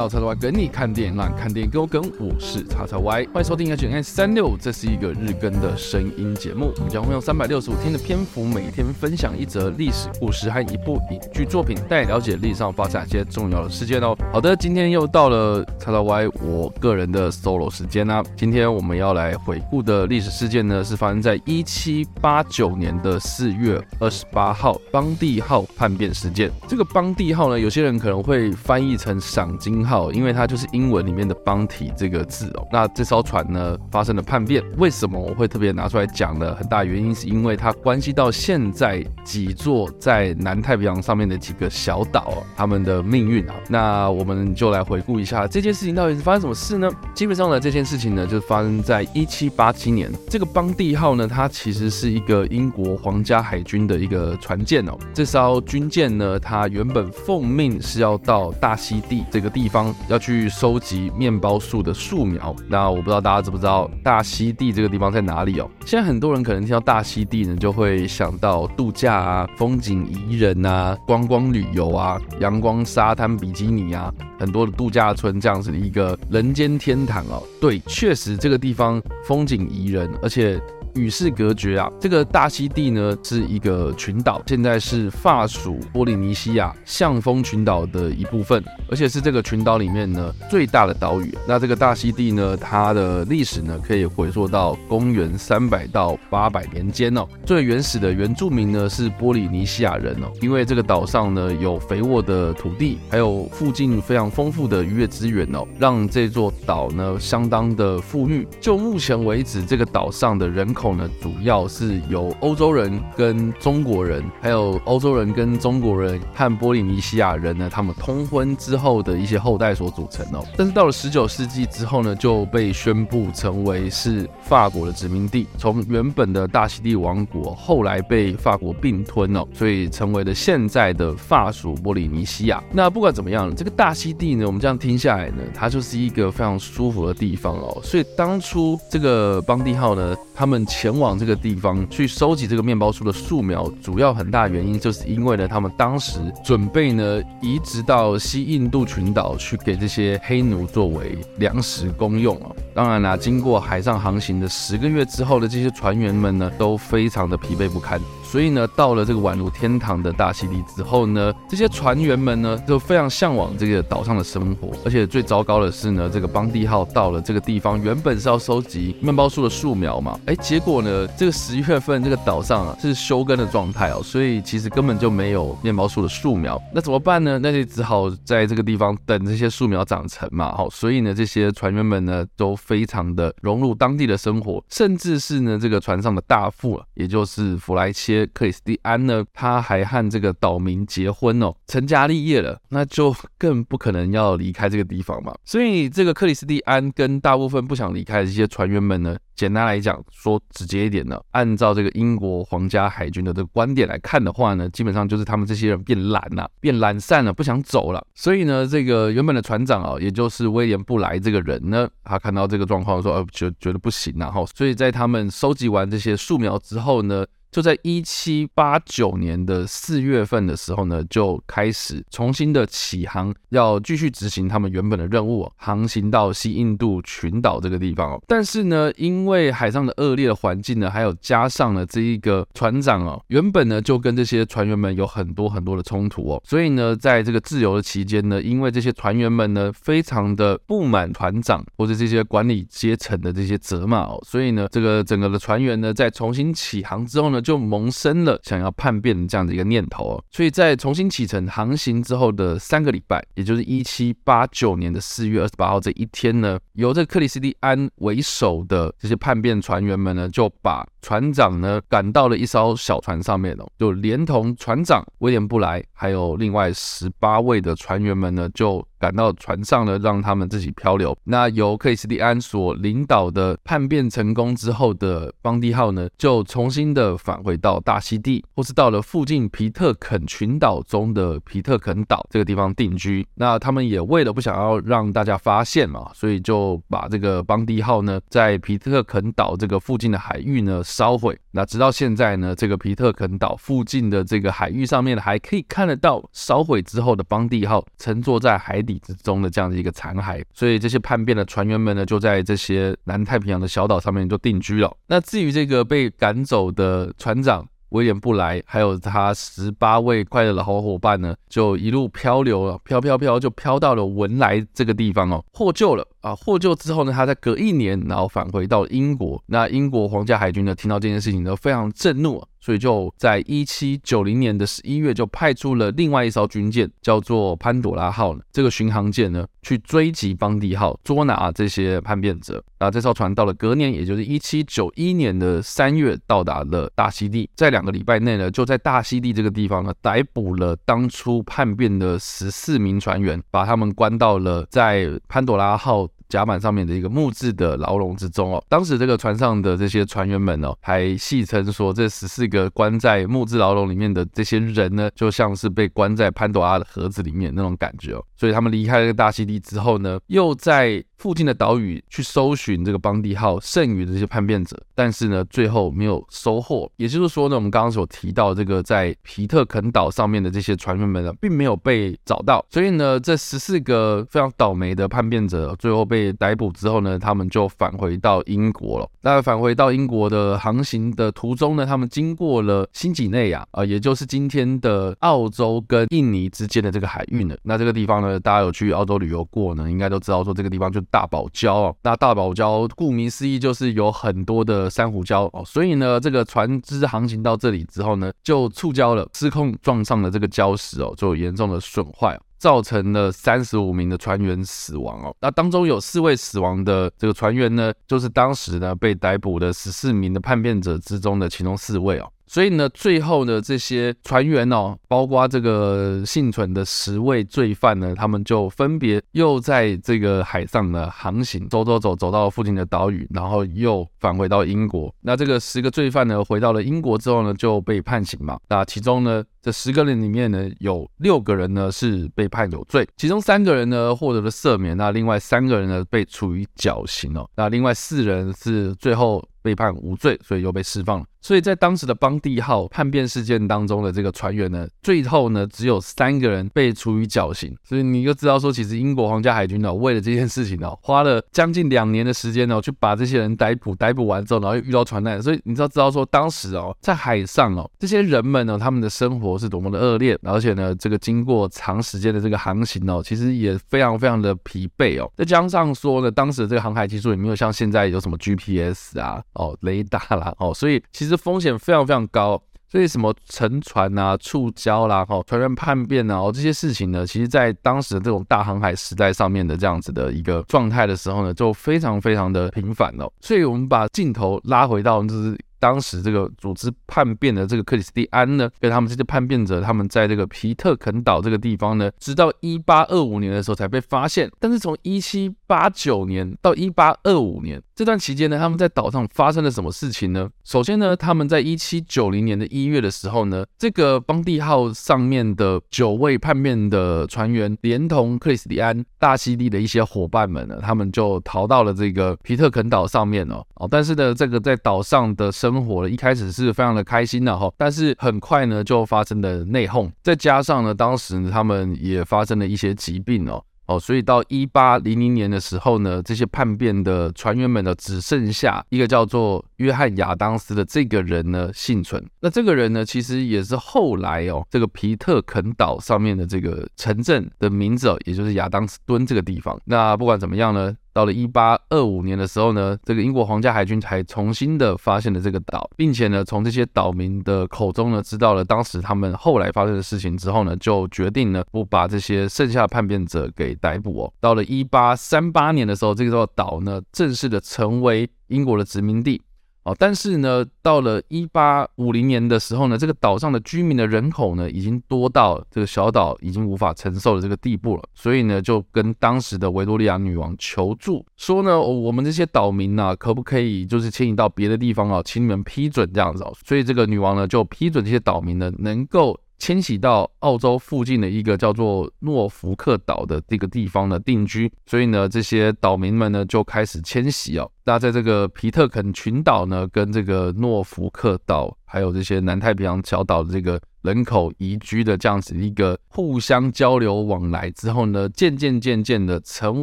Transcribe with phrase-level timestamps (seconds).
[0.00, 2.02] 到叉叉 Y 跟你看电影，让看电影更有梗。
[2.18, 6.72] 我是叉叉 Y，欢迎收听 H N S 三六，这是一个日更的声音节目。
[6.76, 14.16] 我们将会用三百六十五天的篇幅，每天分享一则历史故事和一部影剧作品，带你了解历史上发生哪些重要的事件哦。
[14.32, 18.24] 好的，今天又到了叉叉 Y 我个人的 solo 时间啦。
[18.34, 26.50] 今天我们要来回顾的历史事件呢，是发生在一七八九年的四月二十八号，邦蒂号叛变事件。
[26.66, 32.66] 这个邦蒂号呢，有些人可能会翻译成赏金号，因为它就是英文里面的 bounty 这个字哦。
[32.70, 36.54] 那这艘船呢，发生了叛变，为什么我会特别拿出来讲呢？
[36.54, 43.54] 很大原因是因为它关系到现在几座在南太平洋上面的几个小岛啊，他们的命运啊。
[43.68, 46.88] 那我们就来回顾一下这件事情到底是发生什么事呢？
[47.14, 50.10] 基本上呢，这件事情呢，就发生在一七八七年。
[50.28, 54.96] 这个邦蒂号呢，它其实是一个英国皇家海军的一个船舰哦。
[55.14, 62.54] 这艘军舰呢，它原本奉命是要到大溪地这个地方要去收集面包树的树苗。
[62.68, 65.70] 那我不知道大家知不知道大溪地这个地方在哪里哦？
[65.84, 77.42] 现在很多人可能听到大溪地呢，就会想到度假啊、风景宜人啊、观光旅游啊、阳光沙滩比基尼啊，很多的度假村这样子的一个人间天堂哦。
[77.60, 80.60] 对，确实这个地方风景宜人，而且。
[80.94, 81.90] 与世隔绝啊！
[82.00, 91.32] 这个大溪地呢是一个群岛，现在是法属波利尼西亚象峰群岛的一部分，而且是这个群岛里面呢最大的岛屿。
[91.46, 97.24] 那这个大溪地呢，它的历史呢可以回溯到公元三百到八百年间哦。
[97.46, 108.46] 最原始的原住民呢是波利尼西亚人哦，因为这个岛上呢有肥沃的土地，还有附近非常丰富的渔业资源哦，让这座岛呢相当的富裕。
[108.60, 110.79] 就目前为止，这个岛上的人口。
[110.80, 120.42] 口呢，主要是由欧洲人跟中国人，还有欧洲人跟中国人和波利尼西亚人呢，他们通婚之后的一些后代所组成哦。
[120.56, 125.46] 但是到了十九世纪之后呢，就被宣布成为是法国的殖民地。
[125.58, 132.64] 从原本的大溪地王国，后来被法国并吞哦，所以成为了现在的法属波利尼西亚。
[132.72, 137.78] 那不管怎么样，这个大溪地呢，我们这样听下来呢，它就是一个非常舒服的地方哦。
[137.84, 152.52] 所以当初这个邦蒂号呢，他们前往这个地方去收集这个面包树的树苗，主要很大原因就是因为呢，他们当时准备呢移植到西印度群岛去给这些黑奴作为粮食公用啊。
[152.72, 158.00] 当然啦，经过海上航行的十个月之后的这些船员们呢，都非常的疲惫不堪。
[158.30, 164.70] 所以呢，到了这个宛如天堂的大溪地之后呢，这些船员们呢就非常向往这个岛上的生活。
[164.84, 176.56] 而且最糟糕的是呢，这个邦蒂号到了这个地方，原本是要收集面包树的树苗嘛，哎，结果呢，这个十月份这个岛上啊是休耕的状态哦，所以其实根本就没有面包树的树苗。
[176.72, 177.36] 那怎么办呢？
[177.42, 180.54] 那就只好在这个地方等这些树苗长成嘛。
[180.56, 188.19] 好，所以呢，这些船员们呢都非常的融入当地的生活，甚至是呢这个船上的大副啊，也就是弗莱切。
[188.26, 195.34] 克里斯蒂安呢，他还和这个岛民结婚哦，成家立业了，那就更不可能要离开这个地方嘛。
[195.44, 208.04] 所以这个克里斯蒂安跟大部分不想离开的这些船员们呢，简单来讲，说直接一点呢，按照这个英国皇家海军的这个观点来看的话呢，基本上就是他们这些人变懒了，变懒散了，不想走了。
[208.14, 217.24] 所以呢，这个原本的船长啊，也就是威廉布莱这个人呢，他看到这个状况说，呃，觉觉得不行，然后，所以在他们收集完这些树苗之后呢。
[217.50, 228.22] 就在一七八九年的四月份的时候呢，就开始重新的起航，要继续执行他们原本的任务，航行到西印度群岛这个地方哦。
[228.28, 247.39] 但是呢，因为海上的恶劣的环境呢，还有加上了这一个船长哦，原本呢就跟这些船员们有很多很多的冲突哦，所以呢，在这个自由的期间呢，因为这些船员们呢非常的不满船长或者这些管理阶层的这些责骂哦，所以呢，这个整个的船员呢在重新起航之后呢。
[247.40, 268.84] 就萌生了想要叛变的这样的一个念头哦，所以在重新启程航行之后的三个礼拜，也就是一七八九年的四月二十八号这一天呢，由这克里斯蒂安为首的这些叛变船员们呢，就把船长呢赶到了一艘小船上面哦，就连同船长威廉布莱还有另外十八位的船员们呢，就。
[269.00, 271.16] 赶到船上呢，让他们自己漂流。
[271.24, 283.26] 那由克里斯蒂安所领导的叛变成功之后的邦迪号呢，就重新的返回到大溪地，或是到了附近皮特肯群岛中的皮特肯岛这个地方定居。
[283.36, 291.34] 那他们也为了不想要让大家发现嘛，所以就把这个邦迪号呢，在皮特肯岛这个附近的海域呢烧毁。
[291.52, 298.90] 那直到现在呢，这个皮特肯岛附近的这个海域上面还可以看得到烧毁之后的邦蒂号乘坐在海底。
[298.90, 304.92] 底之中的这样的一个残骸，所以这些叛变的船员们呢，就在这些南太平洋的小岛上面就定居了。
[305.06, 316.34] 那至于这个被赶走的船长，威廉布莱还有他十八位快乐的好伙伴呢，就一路漂流了，飘飘飘就飘到了文莱这个地方哦，获救了啊！
[316.34, 319.42] 获救之后呢，他在隔一年，然后返回到英国。
[319.46, 322.42] 那英国皇家海军呢，听到这件事情呢，非常震怒。
[322.62, 328.42] 所以就在一七九零年的十一月，就派出了另外一艘军舰，叫做潘朵拉号呢。
[328.52, 332.62] 这个巡航舰呢，去追击邦迪号，捉拿这些叛变者。
[332.78, 337.48] 那，这艘船到了隔年，也就是一七九一年的三月，到达了大溪地。
[337.56, 346.06] 在两个礼拜内呢，就在大溪地这个地方呢，逮捕了当初叛变的十四名船员，把他们关到了在潘朵拉号。
[346.30, 358.24] 甲板上面的一个木质的牢笼之中哦，当时这个船上的这些船员们哦，还戏称说，这十四个关在木质牢笼里面的这些人呢，就像是被关在潘多拉的盒子里面那种感觉哦。
[358.36, 366.90] 所以他们离开了这个大溪地之后呢，又在附近的岛屿去搜寻这个邦迪号剩余的这些叛变者，但是呢，最后没有收获。
[366.96, 372.64] 也就是说呢，我们刚刚所提到这个在皮特肯岛上面的这些船员们呢，并没有被找到。
[372.70, 376.30] 所以呢，这十四个非常倒霉的叛变者最后被。
[376.40, 379.06] 逮捕之后呢，他们就返回到英国了。
[379.20, 387.54] 那返回到英国的航行的途中呢，他们经过了新几内亚啊，也就是今天的澳洲跟印尼之间的这个海域呢。
[387.62, 391.96] 那这个地方呢，大家有去澳洲旅游过呢，应该都知道说这个地方就大堡礁哦。
[392.02, 402.38] 那大堡礁顾名思义就是有很多的珊瑚礁哦，所以呢，这个船只航行到这里之后呢，就触礁了，失控撞上了这个礁石哦，就严重的损坏。
[402.60, 412.30] 造成了三十五名的船员死亡哦，那当中有四位死亡的这个船员呢，就是当时呢被逮捕的十四名的叛变者之中的其中四位哦。
[412.50, 425.14] 所以呢，最后呢，这些船员哦，包括这个幸存的十位罪犯呢，他们就分别又在这个海上呢航行，走走走，走到附近的岛屿，然后又返回到英国。
[425.20, 428.58] 那这个十个罪犯呢，回到了英国之后呢，就被判刑嘛。
[428.68, 437.48] 那其中呢，这十个人里面呢，有六个人呢是被判有罪，其中三个人呢获得了赦免，那另外三个人呢被处以绞刑哦。
[437.56, 441.26] 那另外四人是最后被判无罪，所以又被释放了。
[441.42, 447.74] 所以在当时的邦蒂号叛变事件当中的这个船员呢，最后呢只有三个人被处以绞刑。
[447.82, 453.94] 所以你就知道说，其实英国皇家海军呢，为了这件事情呢，花了将近两年的时间呢，去把这些人逮捕。
[453.94, 465.28] 逮捕完之后，然后又遇到船难，所以你知道知道说，当时哦，在海上哦，这些人们呢，他们的生活是多么的恶劣，而且呢，这个经过长时间的这个航行哦，其实也非常非常的疲惫哦。
[465.36, 471.36] 再加上说呢，当时的这个航海技术也没有像现在有什么 GPS 啊、哦雷达啦哦，所以其实。
[471.40, 483.26] 风险非常非常高，所以什么沉船啊、触礁啦、哈船员叛变啊，哦这些事情呢，其实在当时的这种大航海时代上面的这样子的一个状态的时候呢，就非常非常的频繁哦。
[483.40, 485.58] 所以我们把镜头拉回到就是。
[485.80, 494.48] 当时这个组织叛变的这个克里斯蒂安呢，跟他们这些叛变者，他们在这个皮特肯岛这个地方呢，直到一八二五年的时候才被发现。
[494.60, 500.48] 但是从一七八九年到一八二五年这段期间呢，他们在岛上发生了什么事情呢？
[500.64, 513.64] 首先呢，他们在一七九零年的一月的时候呢，这个邦蒂号上面的九位叛变的船员，连同克里斯蒂安、大溪地的一些伙伴们呢，他们就逃到了这个皮特肯岛上面哦。
[513.74, 532.24] 哦，但是呢，这个在岛上的生生活了一开始是非常的开心的哈，但是很快呢就发生了内讧，再加上呢当时他们也发生了一些疾病哦哦，所以到一八零零年的时候呢，这些叛变的船员们呢只剩下一个叫做约翰亚当斯的这个人呢幸存。
[532.40, 539.80] 那这个人呢其实也是后来哦这个皮特肯岛上面的这个城镇的名字哦，也就是亚当斯敦这个地方。
[539.84, 540.94] 那不管怎么样呢。
[541.20, 554.32] 到了一八二五年的时候呢，这个英国皇家海军才重新的发现了这个岛，并且呢，从这些岛民的口中呢，知道了当时他们后来发生的事情之后呢，就决定呢，不把这些剩下的叛变者给逮捕哦。
[554.40, 559.42] 到了一八三八年的时候，这个时候岛呢，正式的成为英国的殖民地。
[559.82, 575.22] 哦，但是呢，到了一八五零年的时候呢，这个岛上的居民的人口呢，已经多到这个小岛已经无法承受的这个地步了，所以呢，就跟当时的维多利亚女王求助，说呢，我们这些岛民呢，可不可以就是迁移到别的地方啊？
[575.24, 576.52] 请你们批准这样子哦。
[576.66, 579.38] 所以这个女王呢，就批准这些岛民呢，能够。
[579.60, 587.70] 迁徙到澳洲附近的一个叫做诺福克岛的这个地方呢定居，所以呢，这些岛民们呢就开始迁徙哦。
[587.84, 599.82] 那在这个皮特肯群岛呢，跟这个诺福克岛，还有这些南太平洋小岛的这个人口移居的这样子一个互相交流往来之后呢，渐渐渐渐的成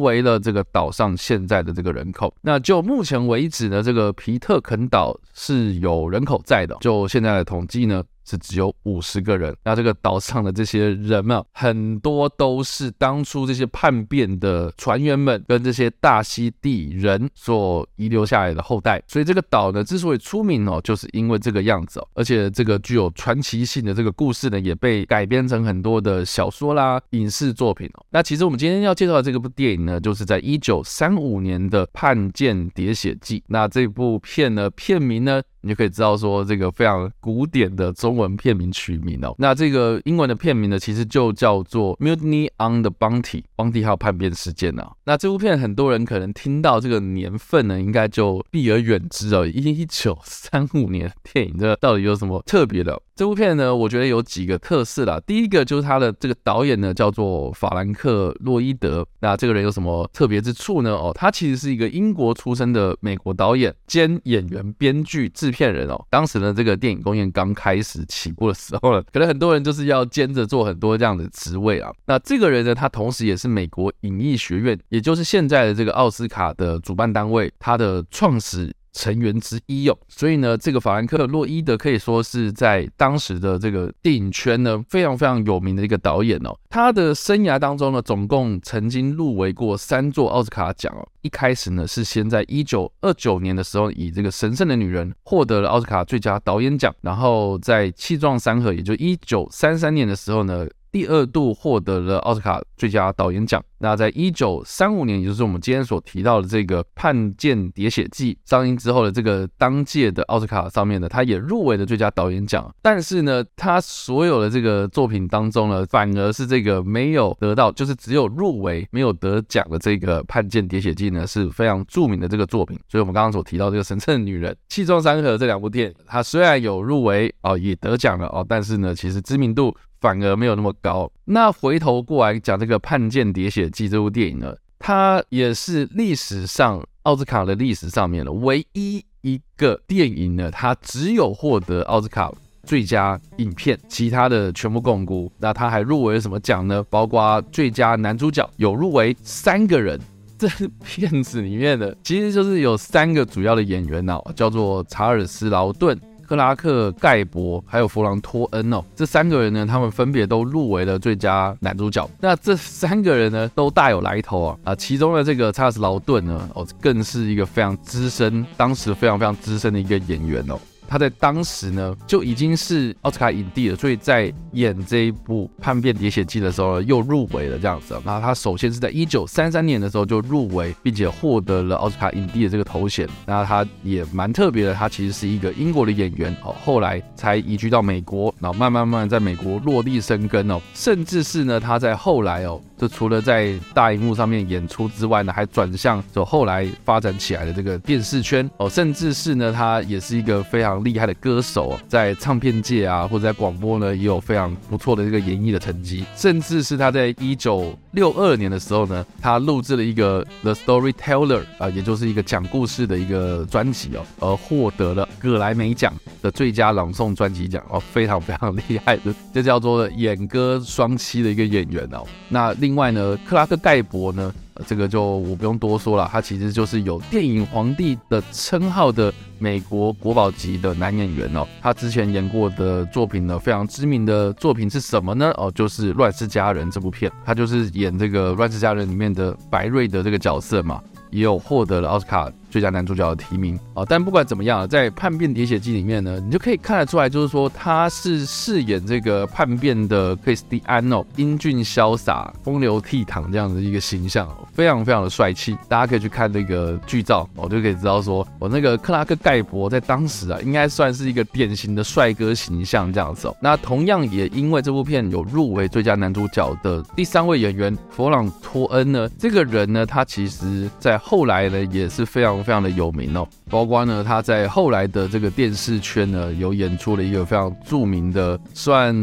[0.00, 2.34] 为了这个岛上现在的这个人口。
[2.42, 6.76] 那就目前为止呢，这个皮特肯岛是有人口在的。
[6.80, 8.02] 就现在的统计呢。
[8.28, 28.04] 是只有五十个人，那这个岛上的这些人们，很多都是当初这些叛变的船员们跟这些大溪地人所遗留下来的后代，所以这个岛呢之所以出名哦，就是因为这个样子哦，而且这个具有传奇性的这个故事呢，也被改编成很多的小说啦、影视作品哦。
[28.10, 33.40] 那其实我们今天要介绍的这个部电影呢，就是在一九三五年的《叛舰喋血记》。
[33.46, 39.34] 那这部片呢，片名呢，你就可以知道说，这个非常古典的中文片名取名哦。
[39.38, 43.22] 那这个英文的片名呢，其实就叫做《Mutiny on the Bounty》，
[43.56, 44.92] 邦蒂号叛变事件啊。
[45.04, 49.46] 那这部片很多人可能听到这个年份呢，应该就避而远之哦。
[49.46, 53.00] 一九三五年电影，这到底有什么特别的？
[53.18, 55.20] 这部片呢，我觉得有几个特色啦。
[55.26, 59.04] 第一个就是他的这个导演呢，叫做法兰克·洛伊德。
[59.18, 60.92] 那这个人有什么特别之处呢？
[60.92, 66.00] 哦，他其实是一个英国出生的美国导演兼演员、编剧、制片人哦。
[66.08, 71.90] 当时呢，这个电影工业刚开始起步的时候呢，可能很多人就是要兼着做很多这样的职位啊。
[72.06, 86.52] 那这个人呢，他同时也是美国影艺学院，也就是现在的这个奥斯卡的主办单位，他的创始成员之一哦，所以呢，这个法兰克·洛伊德可以说是在当时的这个电影圈呢非常非常有名的一个导演哦。
[86.68, 91.06] 他的生涯当中呢，总共曾经入围过三座奥斯卡奖哦。
[91.22, 100.66] 一开始呢，是先在一九二九年的时候，以这个《神圣的女人》获得了奥斯卡最佳导演奖，然后在《气壮山河》，也就一九三三年的时候呢。
[100.90, 103.62] 第二度获得了奥斯卡最佳导演奖。
[103.80, 112.68] 那在一九三五年，也就是我们今天所提到的这个《叛舰喋血记》上映之后的这个当届的奥斯卡上面呢，他也入围了最佳导演奖。
[112.82, 122.76] 但是呢，他所有的这个作品当中呢，反而是这个没有得到，就是只有入围没有得奖的这个《叛舰喋血记》呢，是非常著名的这个作品。
[122.88, 129.72] 所以我们刚刚所提到这个《神圣女人》《气壮山河》这两部电影，它虽然有入围哦，也得奖了哦，但是呢，其实知名度。
[130.00, 131.10] 反而没有那么高。
[131.24, 142.32] 那回头过来讲这个《叛舰喋血记》这部电影呢，它也是历史上奥斯卡的历史上面的唯一一个电影呢，它只有获得奥斯卡
[142.64, 145.30] 最佳影片，其他的全部共估。
[145.38, 146.84] 那它还入围了什么奖呢？
[146.90, 149.98] 包括最佳男主角有入围三个人，
[150.38, 150.48] 这
[150.84, 155.98] 片子里面的其实就是有三个主要的演员哦，叫做查尔斯·劳顿。
[156.28, 162.06] 克拉克·盖博还有弗朗托恩哦，这三个人呢，他们分别都入围了最佳男主角。
[162.20, 164.74] 那这三个人呢，都大有来头啊啊！
[164.74, 170.60] 其中的这个查尔斯·劳顿呢，哦，更是一个非常资深，当时非常非常资深的一个演员哦。
[170.88, 177.94] 他在当时呢就已经是奥斯卡影帝了，所以在演这一部《叛变喋血记》的时候呢，又入围了这样子。
[178.04, 183.06] 那他首先是在一九三三年的时候就入围，并且获得了奥斯卡影帝的这个头衔。
[183.26, 192.60] 那他也蛮特别的，他其实是一个英国的演员哦，后来才移居到美国，然后慢慢慢慢在美国落地生根哦，甚至是呢他在后来哦。
[192.78, 198.48] 就除了在大荧幕上面演出之外呢，还转向走后来发展起来的这个电视圈。
[198.56, 215.92] 哦，甚至是呢，他也是一个非常厉害的歌手，在唱片界啊或者在广播呢也有非常不错的这个演艺的成绩，甚至是他在一九六二年的时候呢，他录制了一个 The Storyteller 啊，也就是一个讲故事的一个专辑哦，而获得了葛莱美奖
[216.22, 222.68] 的最佳朗诵专辑奖哦，非常非常厉害的， 这叫做演歌双栖的一个演员哦，那另。
[222.68, 224.30] 另外呢，克拉克盖博呢，
[224.66, 231.46] 这个就我不用多说了，他其实就是有电影皇帝的称号的美国国宝级的男演员哦。
[231.62, 235.32] 他之前演过的作品呢，非常知名的作品是什么呢？
[235.36, 242.30] 哦，就是《乱世佳人》这部片，他就是演这个《乱世佳人》里面的白瑞的这个角色嘛，也有获得了奥斯卡。
[242.50, 255.56] 最佳男主角的提名啊，但不管怎么样，在《叛变喋血记》里面呢，你就可以看得出来，就是说他是饰演这个叛变的克里斯蒂安哦，英俊潇洒、风流倜傥这样的一个形象，非常非常的帅气。
[255.68, 263.36] 大家可以去看那个剧照，我就可以知道说，我那个克拉克盖博在当时啊，应该算是一个典型的帅哥形象这样子哦。
[263.42, 272.37] 那同样也因为这部片有入围最佳男主角的第三位演员弗朗托恩呢，这个人呢，他其实在后来呢也是非常。
[272.42, 278.94] 非常的有名哦，包括呢他在后来的这个电视圈呢，有演出了一个非常著名的算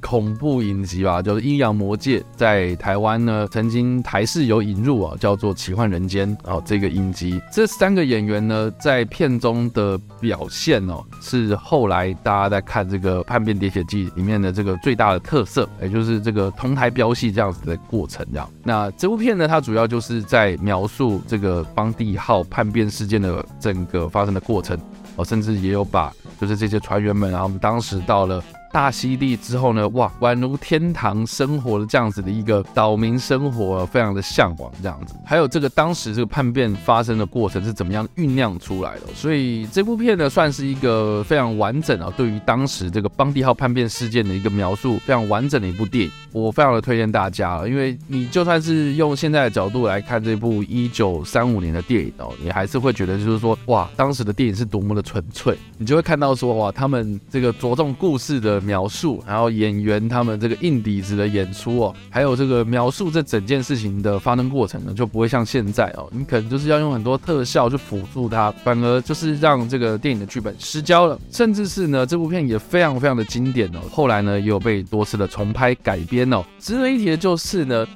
[0.00, 18.48] 恐怖影集吧，叫做《阴阳魔界》，在台湾呢曾经台视有引入啊，叫做《奇幻人间》哦，这个影集，这三个演员呢在片中的表现哦，是后来大家在看这个《叛变喋血记》里面的这个最大的特色，也就是这个同台飙戏这样子的过程，这样。
[18.62, 24.78] 那这部片呢，它主要就是在描述这个邦蒂号叛变事件的整个发生的过程，
[25.16, 28.42] 哦，甚至也有把就是这些船员们啊，我们当时到了。
[28.74, 35.14] 大溪地之后呢，哇，宛如天堂生活的这样子的一个岛民生活，非常的向往这样子。
[35.24, 39.02] 还有这个当时这个叛变发生的过程是怎么样酝酿出来的？
[39.14, 46.10] 所以这部片呢，算是一个非常完整啊，对于当时这个邦蒂号叛变事件的一个描述，非常完整的一部电影。
[46.32, 55.56] 我非常的推荐大家，因为你就算是用现在的角度来看这部一九三五年的电影哦，你还是会觉得就是说，哇，当时的电影是多么的纯粹。
[55.78, 71.18] 你就会看到说，哇，他们这个着重故事的描述，然后演员他们这个硬底子的演出哦，还有这个描述这整件事情的发生过程呢，就不会像现在哦，你可能就是要用很多特效去辅助它，反而就是让这个电影的剧本失焦了。
[71.30, 76.32] 甚至是呢，这部片也非常非常的经典哦，后来呢也有被多次的重拍改编。
[76.32, 77.86] 哦，值得一提的就是呢，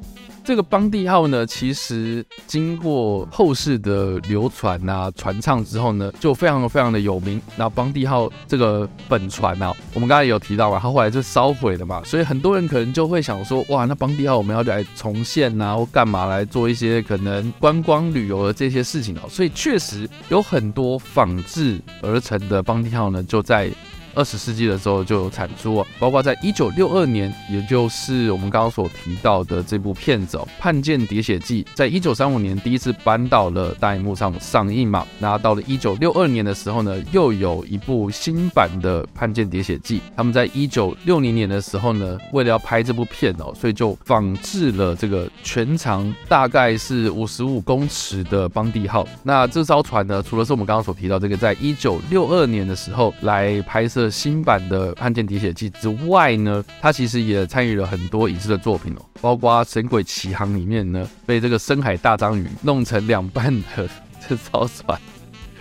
[0.49, 7.39] 这个邦蒂号呢，其实经过后世的流传啊、传唱之后呢，就非常非常的有名。
[7.55, 19.29] 那邦蒂号这个本船啊，我们刚才有提到嘛，它后来就烧毁了嘛，所以很多人可能就会想说，哇，那邦蒂号我们要来重现啊，或干嘛来做一些可能观光旅游的这些事情哦。
[19.29, 23.71] 所以确实有很多仿制而成的邦蒂号呢，就在。
[24.15, 35.07] 二十世纪的时候就有产出哦，包括在一九六二年，也就是我们刚刚所提到的这部片子哦，《叛舰喋血记》在一九三五年第一次搬到了大荧幕上上映嘛。
[35.19, 39.99] 那到了一九六二年的时候呢，又有一部新版的《叛舰喋血记》。
[40.17, 49.07] 他们在一九六零年的时候呢，为了要拍这部片哦，所以就仿制了这个全长大概是五十五公尺的邦蒂号。
[49.23, 53.98] 那这艘船呢，除了是我们刚刚所提到这个，在一九六二年的时候来拍摄。
[54.11, 63.89] 新版的《汉奸滴血记》之外呢，他其实也参与了很多影视的作品哦，包括《神鬼奇航》里面呢，被这个深海大章鱼弄成两半的
[64.29, 65.01] 这艘船，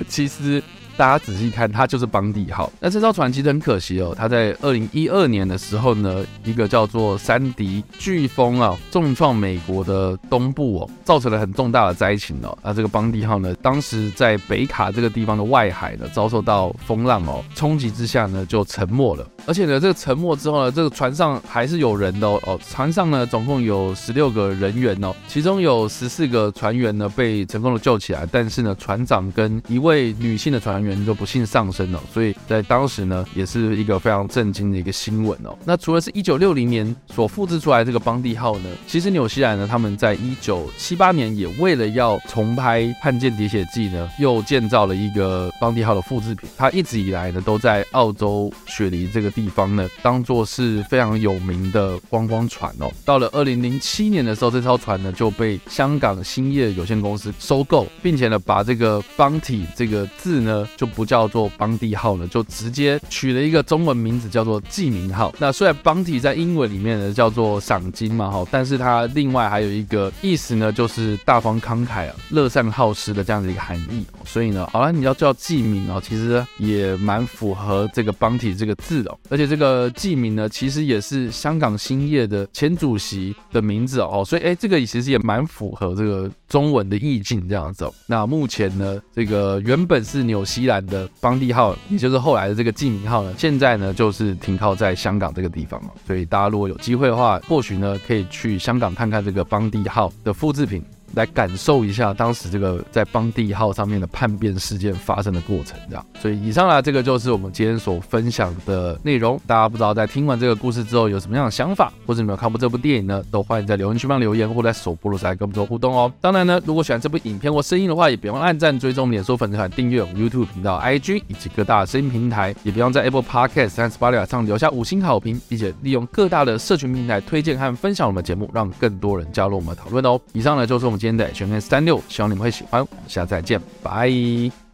[0.08, 0.62] 其实。
[0.98, 2.72] 大家仔细看，它就是邦迪号。
[2.80, 12.58] 那这艘船其实很可惜哦，它在二零一二年的时候呢，一个叫做山迪飓风啊，重创美国的东部哦，造成了很重大的灾情哦。
[12.64, 19.28] 那这个邦迪号呢，当时在北卡这个地方的外海呢，遭受到风浪哦冲击之下呢，就沉没了。
[19.46, 22.42] 而且呢，这个沉没之后呢，这个船上还是有人的哦。
[22.48, 30.87] 哦，船上呢，总共有十六个人员哦，其中有十四个船员呢被成功的救起来，但是呢，船长跟一位女性的船员。
[30.88, 35.56] 人就不幸丧生了，所以在当时呢，也是一个非常震惊的一个新闻哦。
[35.66, 46.50] 那除了是一九六零年所复制出来这个邦蒂号呢，其实纽西兰呢，他们在一九七八年也为了要重拍《叛舰谍血记》呢，又建造了一个邦蒂号的复制品。
[46.58, 52.90] 它一直以来呢，都在澳洲雪梨这个地方呢，当做是非常有名的观光船哦。
[53.04, 60.66] 到了二零零七年的时候，这艘船呢就被香港兴业有限公司收购，并且呢，把这个邦蒂这个字呢。
[60.78, 65.34] 就不叫做邦蒂号了，就就直接取了一个中文名字叫做记名号。
[65.40, 74.06] 那虽然邦蒂在英文里面呢叫做赏金嘛，哈，但是它另外还有一个意思呢，就是大方慷慨啊、乐善好施的这样的一个含义。
[74.24, 79.18] 所以呢，好了，你要叫记名哦，其实也蛮符合这个邦蒂这个字哦。
[79.30, 84.24] 而且这个记名呢，其实也是香港兴业的前主席的名字哦。
[84.24, 87.90] 所以哎，这个其实也蛮符合这个中文的意境这样子。
[88.06, 90.68] 那目前呢，这个原本是纽西。
[90.68, 95.94] 兰的邦蒂号，也就是后来的这个记名号呢，现在呢就是停靠在香港这个地方了。
[96.06, 100.84] 所以大家如果有机会的话，或许呢可以去香港看看这个邦迪号的复制品。
[101.14, 106.06] 来感受一下当时这个在邦蒂号上面的叛变事件发生的过程，这样。
[106.20, 109.40] 所以以上呢，这个就是我们今天所分享的内容。
[109.48, 113.24] 大家不知道在听完这个故事之后有什么样的想法，或者你们有看过这部电影呢？
[113.32, 116.12] 都欢迎在留言区帮留言，或在首播的时候来跟我们做互动哦。
[116.22, 130.20] 当然呢，如果喜欢这部影片或声音的话，也别忘按赞、追踪我们脸书粉丝团、订阅我们 YouTube 频道、IG 以及各大声音平台，也别忘在 Apple Podcast 和 Spotify 上留下五星好评，并且利用各大的社群平台推荐和分享我们的节目，让更多人加入我们讨论哦。
[130.34, 131.84] 以上呢就是我们今天的全面三。
[131.86, 134.67] 六，希望你们会喜欢，下次再见，拜。